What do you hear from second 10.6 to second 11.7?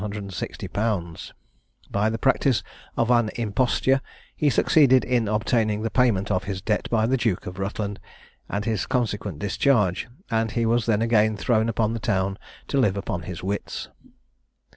was then again thrown